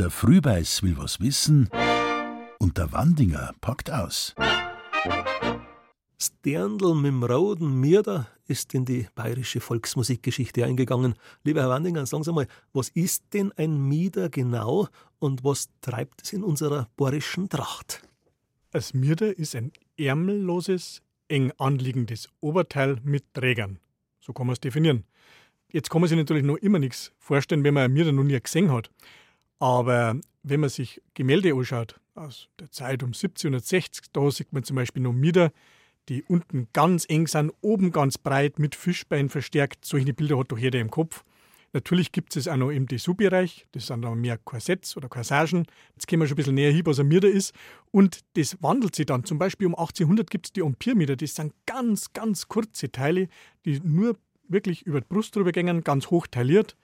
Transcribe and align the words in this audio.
Der 0.00 0.08
Frühbeiß 0.08 0.82
will 0.82 0.96
was 0.96 1.20
wissen 1.20 1.68
und 2.58 2.78
der 2.78 2.90
Wandinger 2.90 3.52
packt 3.60 3.90
aus. 3.90 4.34
Sterndl 6.18 6.94
mit 6.94 7.08
dem 7.08 7.22
roten 7.22 7.80
Mierder 7.80 8.26
ist 8.46 8.72
in 8.72 8.86
die 8.86 9.08
bayerische 9.14 9.60
Volksmusikgeschichte 9.60 10.64
eingegangen. 10.64 11.16
Lieber 11.44 11.60
Herr 11.60 11.68
Wandinger, 11.68 12.06
sagen 12.06 12.24
Sie 12.24 12.32
mal, 12.32 12.46
was 12.72 12.88
ist 12.88 13.24
denn 13.34 13.52
ein 13.58 13.76
Mieder 13.88 14.30
genau 14.30 14.88
und 15.18 15.44
was 15.44 15.68
treibt 15.82 16.22
es 16.22 16.32
in 16.32 16.44
unserer 16.44 16.88
bayerischen 16.96 17.50
Tracht? 17.50 18.00
Das 18.70 18.94
Mierder 18.94 19.36
ist 19.36 19.54
ein 19.54 19.70
ärmelloses, 19.98 21.02
eng 21.28 21.52
anliegendes 21.58 22.30
Oberteil 22.40 22.96
mit 23.04 23.34
Trägern. 23.34 23.78
So 24.18 24.32
kann 24.32 24.46
man 24.46 24.54
es 24.54 24.60
definieren. 24.60 25.04
Jetzt 25.70 25.90
kann 25.90 26.00
man 26.00 26.08
sich 26.08 26.16
natürlich 26.16 26.42
noch 26.42 26.56
immer 26.56 26.78
nichts 26.78 27.12
vorstellen, 27.18 27.64
wenn 27.64 27.74
man 27.74 27.84
ein 27.84 27.92
Mierder 27.92 28.12
noch 28.12 28.24
nie 28.24 28.40
gesehen 28.40 28.72
hat. 28.72 28.90
Aber 29.60 30.16
wenn 30.42 30.60
man 30.60 30.70
sich 30.70 31.00
Gemälde 31.14 31.54
anschaut, 31.54 32.00
aus 32.14 32.48
der 32.58 32.70
Zeit 32.70 33.02
um 33.02 33.10
1760, 33.10 34.06
da 34.12 34.30
sieht 34.30 34.52
man 34.52 34.64
zum 34.64 34.76
Beispiel 34.76 35.02
noch 35.02 35.12
Mieder, 35.12 35.52
die 36.08 36.24
unten 36.24 36.68
ganz 36.72 37.06
eng 37.08 37.28
sind, 37.28 37.52
oben 37.60 37.92
ganz 37.92 38.18
breit 38.18 38.58
mit 38.58 38.74
Fischbein 38.74 39.28
verstärkt. 39.28 39.84
Solche 39.84 40.12
Bilder 40.12 40.38
hat 40.38 40.50
doch 40.50 40.58
jeder 40.58 40.80
im 40.80 40.90
Kopf. 40.90 41.24
Natürlich 41.72 42.10
gibt 42.10 42.34
es 42.34 42.48
auch 42.48 42.56
noch 42.56 42.70
im 42.70 42.86
Dessous-Bereich, 42.86 43.66
das 43.70 43.86
sind 43.86 44.02
dann 44.02 44.20
mehr 44.20 44.38
Korsetts 44.38 44.96
oder 44.96 45.08
Corsagen. 45.08 45.66
Jetzt 45.94 46.08
gehen 46.08 46.18
wir 46.18 46.26
schon 46.26 46.34
ein 46.34 46.36
bisschen 46.36 46.54
näher 46.56 46.72
hin, 46.72 46.84
was 46.84 46.98
ein 46.98 47.06
Mieder 47.06 47.28
ist. 47.28 47.54
Und 47.92 48.20
das 48.34 48.60
wandelt 48.60 48.96
sich 48.96 49.06
dann. 49.06 49.24
Zum 49.24 49.38
Beispiel 49.38 49.68
um 49.68 49.76
1800 49.76 50.28
gibt 50.28 50.46
es 50.46 50.52
die 50.52 50.62
Empire-Mieder. 50.62 51.14
Das 51.14 51.36
sind 51.36 51.54
ganz, 51.66 52.12
ganz 52.12 52.48
kurze 52.48 52.90
Teile, 52.90 53.28
die 53.64 53.78
nur 53.84 54.16
wirklich 54.48 54.82
über 54.82 55.00
die 55.00 55.06
Brust 55.08 55.36
drüber 55.36 55.52
gehen, 55.52 55.84
ganz 55.84 56.08
hoch 56.08 56.26
tailliert. 56.26 56.76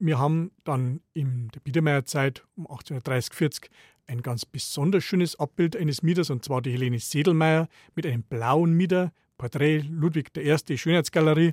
Wir 0.00 0.18
haben 0.18 0.52
dann 0.62 1.00
in 1.12 1.48
der 1.48 1.60
Biedermeierzeit 1.60 2.44
um 2.54 2.66
1830, 2.68 3.34
40 3.34 3.70
ein 4.06 4.22
ganz 4.22 4.46
besonders 4.46 5.02
schönes 5.02 5.38
Abbild 5.38 5.76
eines 5.76 6.02
Mieters, 6.02 6.30
und 6.30 6.44
zwar 6.44 6.62
die 6.62 6.70
Helene 6.72 7.00
Sedelmeier 7.00 7.68
mit 7.94 8.06
einem 8.06 8.22
blauen 8.22 8.72
Mieder, 8.74 9.12
Porträt 9.36 9.80
Ludwig 9.80 10.30
I. 10.36 10.78
Schönheitsgalerie. 10.78 11.52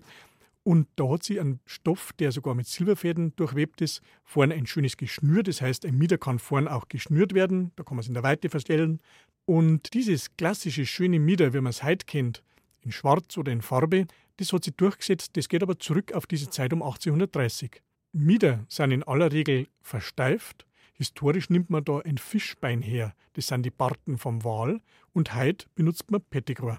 Und 0.64 0.88
da 0.96 1.10
hat 1.10 1.24
sie 1.24 1.40
einen 1.40 1.60
Stoff, 1.66 2.14
der 2.14 2.32
sogar 2.32 2.56
mit 2.56 2.68
Silberfäden 2.68 3.36
durchwebt 3.36 3.82
ist, 3.82 4.02
vorne 4.24 4.56
ein 4.56 4.66
schönes 4.66 4.98
Geschnür. 4.98 5.44
Das 5.44 5.62
heißt, 5.62 5.86
ein 5.86 5.98
Mieder 5.98 6.18
kann 6.18 6.40
vorne 6.40 6.74
auch 6.74 6.88
geschnürt 6.88 7.34
werden. 7.34 7.72
Da 7.76 7.84
kann 7.84 7.98
man 7.98 8.02
es 8.02 8.08
in 8.08 8.16
der 8.16 8.24
Weite 8.24 8.50
verstellen. 8.50 9.00
Und 9.46 9.94
dieses 9.94 10.36
klassische 10.38 10.86
schöne 10.86 11.20
Mieder, 11.20 11.54
wie 11.54 11.62
man 11.62 11.70
es 11.70 11.84
heute 11.84 12.06
kennt, 12.06 12.44
in 12.82 12.92
Schwarz 12.92 13.38
oder 13.38 13.52
in 13.52 13.62
Farbe, 13.62 14.06
das 14.38 14.54
hat 14.54 14.64
sich 14.64 14.76
durchgesetzt. 14.76 15.38
Das 15.38 15.50
geht 15.50 15.62
aber 15.62 15.78
zurück 15.78 16.14
auf 16.14 16.26
diese 16.26 16.50
Zeit 16.50 16.74
um 16.74 16.82
1830. 16.82 17.82
Mieder 18.18 18.66
sind 18.70 18.92
in 18.92 19.04
aller 19.04 19.32
Regel 19.32 19.68
versteift 19.82 20.66
Historisch 20.98 21.50
nimmt 21.50 21.70
man 21.70 21.84
da 21.84 22.00
ein 22.00 22.18
Fischbein 22.18 22.82
her, 22.82 23.14
das 23.34 23.48
sind 23.48 23.64
die 23.64 23.70
Barten 23.70 24.18
vom 24.18 24.46
Wal, 24.46 24.80
und 25.12 25.36
heute 25.36 25.68
benutzt 25.76 26.10
man 26.10 26.22
Pettigrew. 26.22 26.78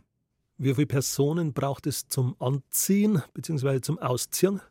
Wie 0.57 0.75
viele 0.75 0.87
Personen 0.87 1.53
braucht 1.53 1.87
es 1.87 2.09
zum 2.09 2.35
Anziehen 2.39 3.23
bzw. 3.35 3.83
zum 3.83 3.99
Ausziehen? 3.99 4.63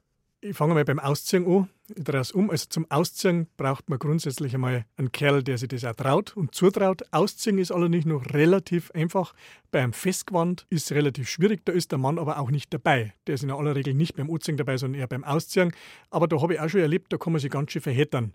Ich 0.47 0.55
fange 0.55 0.75
mal 0.75 0.85
beim 0.85 0.99
Ausziehen 0.99 1.47
an. 1.47 1.69
Ich 1.95 2.03
drehe 2.03 2.21
es 2.21 2.31
um. 2.31 2.51
Also 2.51 2.67
zum 2.69 2.85
Ausziehen 2.91 3.47
braucht 3.57 3.89
man 3.89 3.97
grundsätzlich 3.97 4.53
einmal 4.53 4.85
einen 4.95 5.11
Kerl, 5.11 5.41
der 5.41 5.57
sich 5.57 5.69
das 5.69 5.83
auch 5.85 5.95
traut 5.95 6.37
und 6.37 6.53
zutraut. 6.53 7.01
Ausziehen 7.11 7.57
ist 7.57 7.71
allerdings 7.71 8.05
noch 8.05 8.31
relativ 8.31 8.91
einfach. 8.91 9.33
Bei 9.71 9.81
einem 9.81 9.93
Festgewand 9.93 10.67
ist 10.69 10.85
es 10.85 10.95
relativ 10.95 11.29
schwierig. 11.29 11.65
Da 11.65 11.73
ist 11.73 11.91
der 11.91 11.97
Mann 11.97 12.19
aber 12.19 12.37
auch 12.37 12.51
nicht 12.51 12.71
dabei. 12.71 13.15
Der 13.25 13.33
ist 13.33 13.43
in 13.43 13.49
aller 13.49 13.75
Regel 13.75 13.95
nicht 13.95 14.15
beim 14.15 14.29
Anziehen 14.29 14.55
dabei, 14.55 14.77
sondern 14.77 15.01
eher 15.01 15.07
beim 15.07 15.23
Ausziehen. 15.23 15.73
Aber 16.11 16.27
da 16.27 16.39
habe 16.39 16.53
ich 16.53 16.59
auch 16.59 16.69
schon 16.69 16.81
erlebt, 16.81 17.11
da 17.11 17.17
kann 17.17 17.33
man 17.33 17.39
sich 17.39 17.49
ganz 17.49 17.71
schön 17.71 17.81
verheddern 17.81 18.31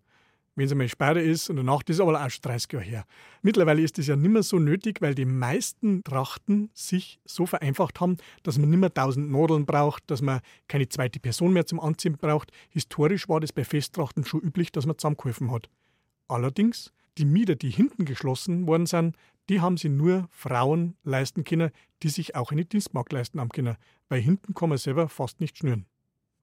wenn 0.56 0.66
es 0.66 0.72
einmal 0.72 0.88
Sperre 0.88 1.20
ist 1.20 1.48
und 1.48 1.56
danach, 1.56 1.82
das 1.82 1.96
ist 1.96 2.00
aber 2.00 2.24
auch 2.24 2.30
schon 2.30 2.42
30 2.42 2.72
Jahre 2.72 2.84
her. 2.84 3.04
Mittlerweile 3.42 3.82
ist 3.82 3.98
das 3.98 4.06
ja 4.06 4.16
nicht 4.16 4.30
mehr 4.30 4.42
so 4.42 4.58
nötig, 4.58 5.00
weil 5.00 5.14
die 5.14 5.24
meisten 5.24 6.02
Trachten 6.04 6.70
sich 6.74 7.20
so 7.24 7.46
vereinfacht 7.46 8.00
haben, 8.00 8.16
dass 8.42 8.58
man 8.58 8.70
nicht 8.70 8.80
mehr 8.80 8.90
1000 8.90 9.30
Nadeln 9.30 9.66
braucht, 9.66 10.10
dass 10.10 10.22
man 10.22 10.40
keine 10.68 10.88
zweite 10.88 11.20
Person 11.20 11.52
mehr 11.52 11.66
zum 11.66 11.80
Anziehen 11.80 12.16
braucht. 12.16 12.52
Historisch 12.70 13.28
war 13.28 13.40
das 13.40 13.52
bei 13.52 13.64
Festtrachten 13.64 14.24
schon 14.24 14.40
üblich, 14.40 14.72
dass 14.72 14.86
man 14.86 14.98
zusammengeholfen 14.98 15.50
hat. 15.50 15.68
Allerdings, 16.28 16.92
die 17.18 17.24
Mieder, 17.24 17.56
die 17.56 17.70
hinten 17.70 18.04
geschlossen 18.04 18.66
worden 18.66 18.86
sind, 18.86 19.16
die 19.48 19.60
haben 19.60 19.76
sie 19.76 19.88
nur 19.88 20.28
Frauen 20.30 20.96
leisten 21.02 21.42
können, 21.42 21.70
die 22.02 22.08
sich 22.08 22.36
auch 22.36 22.52
eine 22.52 22.64
Dienstmarkt 22.64 23.12
leisten 23.12 23.40
haben 23.40 23.48
können, 23.48 23.76
weil 24.08 24.20
hinten 24.20 24.54
kann 24.54 24.68
man 24.68 24.78
selber 24.78 25.08
fast 25.08 25.40
nicht 25.40 25.58
schnüren. 25.58 25.86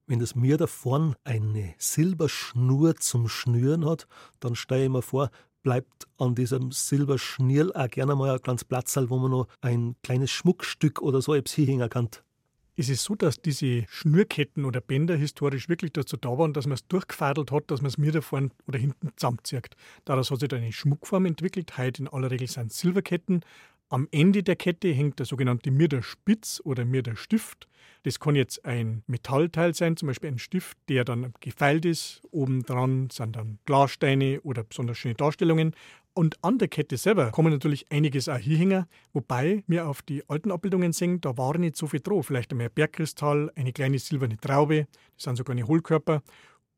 Wenn 0.08 0.20
das 0.20 0.34
Mir 0.34 0.56
da 0.56 0.66
vorn 0.66 1.16
eine 1.24 1.74
Silberschnur 1.76 2.96
zum 2.96 3.28
Schnüren 3.28 3.84
hat, 3.84 4.08
dann 4.40 4.54
stelle 4.54 4.84
ich 4.84 4.90
mir 4.90 5.02
vor, 5.02 5.30
bleibt 5.62 6.08
an 6.16 6.34
diesem 6.34 6.72
Silberschnierl 6.72 7.74
auch 7.74 7.90
gerne 7.90 8.16
mal 8.16 8.30
ein 8.30 8.40
kleines 8.40 8.64
Platzal, 8.64 9.10
wo 9.10 9.18
man 9.18 9.30
noch 9.30 9.48
ein 9.60 9.96
kleines 10.02 10.30
Schmuckstück 10.30 11.02
oder 11.02 11.20
so 11.20 11.34
etwas 11.34 11.52
hinhängen 11.52 11.90
kann. 11.90 12.08
Es 12.74 12.88
ist 12.88 13.04
so, 13.04 13.16
dass 13.16 13.42
diese 13.42 13.84
Schnürketten 13.90 14.64
oder 14.64 14.80
Bänder 14.80 15.14
historisch 15.14 15.68
wirklich 15.68 15.92
dazu 15.92 16.16
da 16.16 16.38
waren, 16.38 16.54
dass 16.54 16.64
man 16.64 16.76
es 16.76 16.86
durchgefadelt 16.86 17.52
hat, 17.52 17.70
dass 17.70 17.82
man 17.82 17.90
es 17.90 17.98
mir 17.98 18.12
da 18.12 18.22
vorne 18.22 18.48
oder 18.66 18.78
hinten 18.78 19.10
zusammenzieht. 19.14 19.76
Daraus 20.06 20.30
hat 20.30 20.40
sich 20.40 20.48
dann 20.48 20.62
eine 20.62 20.72
Schmuckform 20.72 21.26
entwickelt. 21.26 21.76
Heute 21.76 22.02
in 22.02 22.08
aller 22.08 22.30
Regel 22.30 22.48
sind 22.48 22.72
Silberketten, 22.72 23.42
am 23.90 24.06
Ende 24.10 24.42
der 24.42 24.56
Kette 24.56 24.88
hängt 24.88 25.18
der 25.18 25.26
sogenannte 25.26 25.70
Mirderspitz 25.70 26.60
oder 26.64 26.84
Mirderstift. 26.84 27.68
Das 28.02 28.20
kann 28.20 28.36
jetzt 28.36 28.64
ein 28.64 29.02
Metallteil 29.06 29.74
sein, 29.74 29.96
zum 29.96 30.08
Beispiel 30.08 30.30
ein 30.30 30.38
Stift, 30.38 30.78
der 30.88 31.04
dann 31.04 31.32
gefeilt 31.40 31.84
ist. 31.84 32.20
Obendran 32.30 33.08
sind 33.10 33.36
dann 33.36 33.58
Glassteine 33.64 34.40
oder 34.42 34.62
besonders 34.64 34.98
schöne 34.98 35.14
Darstellungen. 35.14 35.74
Und 36.14 36.42
an 36.42 36.58
der 36.58 36.68
Kette 36.68 36.96
selber 36.96 37.30
kommen 37.30 37.52
natürlich 37.52 37.86
einiges 37.90 38.28
auch 38.28 38.38
hier 38.38 38.86
wobei 39.12 39.62
wir 39.66 39.88
auf 39.88 40.02
die 40.02 40.28
alten 40.28 40.50
Abbildungen 40.50 40.92
sehen, 40.92 41.20
da 41.20 41.36
war 41.38 41.56
nicht 41.58 41.76
so 41.76 41.86
viel 41.86 42.00
drauf. 42.00 42.26
Vielleicht 42.26 42.50
einmal 42.50 42.66
ein 42.66 42.74
Bergkristall, 42.74 43.52
eine 43.54 43.72
kleine 43.72 43.98
silberne 43.98 44.36
Traube, 44.36 44.86
das 45.14 45.24
sind 45.24 45.36
sogar 45.36 45.54
eine 45.54 45.66
Hohlkörper. 45.66 46.22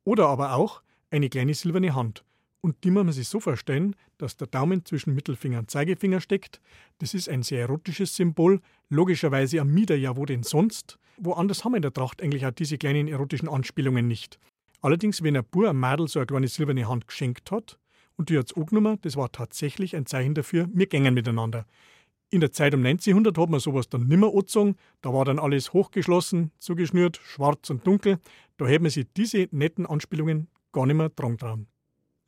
Oder 0.05 0.29
aber 0.29 0.55
auch 0.55 0.83
eine 1.11 1.29
kleine 1.29 1.55
silberne 1.55 1.95
Hand. 1.95 2.25
Und 2.63 2.85
die 2.85 2.91
muss 2.91 3.05
man 3.05 3.13
sich 3.13 3.29
so 3.29 3.41
vorstellen, 3.41 3.97
dass 4.19 4.37
der 4.37 4.47
Daumen 4.47 4.85
zwischen 4.85 5.15
Mittelfinger 5.15 5.61
und 5.61 5.71
Zeigefinger 5.71 6.21
steckt. 6.21 6.61
Das 6.99 7.15
ist 7.15 7.29
ein 7.29 7.43
sehr 7.43 7.61
erotisches 7.61 8.15
Symbol, 8.15 8.61
logischerweise 8.91 9.61
am 9.61 9.73
Mieder, 9.73 9.97
ja 9.97 10.17
wo 10.17 10.27
denn 10.27 10.43
sonst? 10.43 10.99
Woanders 11.17 11.65
haben 11.65 11.73
wir 11.73 11.77
in 11.77 11.83
der 11.83 11.93
Tracht 11.93 12.23
eigentlich 12.23 12.45
auch 12.45 12.51
diese 12.51 12.77
kleinen 12.77 13.09
erotischen 13.09 13.49
Anspielungen 13.49 14.07
nicht. 14.07 14.39
Allerdings, 14.83 15.23
wenn 15.23 15.37
ein 15.37 15.45
Bub 15.45 15.65
einem 15.65 15.81
Mädel 15.81 16.09
so 16.09 16.19
eine 16.19 16.27
kleine 16.27 16.49
silberne 16.49 16.89
Hand 16.89 17.07
geschenkt 17.07 17.51
hat 17.51 17.79
und 18.17 18.29
die 18.29 18.39
hat 18.39 18.51
es 18.51 18.57
angenommen, 18.57 18.99
das 19.03 19.17
war 19.17 19.31
tatsächlich 19.33 19.97
ein 19.97 20.07
Zeichen 20.07 20.35
dafür, 20.35 20.69
wir 20.73 20.87
gängen 20.87 21.15
miteinander. 21.15 21.67
In 22.33 22.41
der 22.41 22.53
Zeit 22.53 22.75
um 22.75 22.85
1900 22.87 23.37
hat 23.37 23.51
man 23.51 23.59
sowas 23.59 23.89
dann 23.89 24.07
nimmer 24.07 24.29
angezogen. 24.29 24.77
Da 25.03 25.13
war 25.13 25.25
dann 25.25 25.41
alles 25.41 25.73
hochgeschlossen, 25.73 26.53
zugeschnürt, 26.61 27.21
schwarz 27.25 27.71
und 27.71 27.85
dunkel. 27.85 28.21
Da 28.57 28.67
hätte 28.67 28.83
man 28.83 28.91
sich 28.91 29.07
diese 29.17 29.49
netten 29.51 29.85
Anspielungen 29.85 30.47
gar 30.71 30.87
nicht 30.87 30.97
mehr 30.97 31.09
dran 31.09 31.39
trauen. 31.39 31.67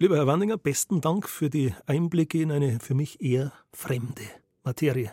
Lieber 0.03 0.17
Herr 0.17 0.27
Wandinger, 0.27 0.59
besten 0.59 1.01
Dank 1.01 1.29
für 1.29 1.49
die 1.49 1.77
Einblicke 1.87 2.43
in 2.43 2.51
eine 2.51 2.81
für 2.81 2.93
mich 2.93 3.21
eher 3.21 3.53
fremde 3.73 4.25
Materie. 4.65 5.13